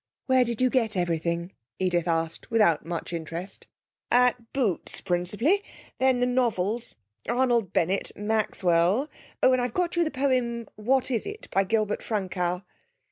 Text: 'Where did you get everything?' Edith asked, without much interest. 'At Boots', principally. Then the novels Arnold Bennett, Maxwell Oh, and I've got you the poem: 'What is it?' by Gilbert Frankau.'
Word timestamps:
'Where 0.25 0.43
did 0.43 0.59
you 0.61 0.71
get 0.71 0.97
everything?' 0.97 1.51
Edith 1.77 2.07
asked, 2.07 2.49
without 2.49 2.83
much 2.83 3.13
interest. 3.13 3.67
'At 4.09 4.51
Boots', 4.51 4.99
principally. 4.99 5.63
Then 5.99 6.19
the 6.21 6.25
novels 6.25 6.95
Arnold 7.29 7.71
Bennett, 7.71 8.11
Maxwell 8.15 9.09
Oh, 9.43 9.53
and 9.53 9.61
I've 9.61 9.75
got 9.75 9.95
you 9.95 10.03
the 10.03 10.09
poem: 10.09 10.67
'What 10.75 11.11
is 11.11 11.27
it?' 11.27 11.49
by 11.51 11.65
Gilbert 11.65 12.01
Frankau.' 12.01 12.63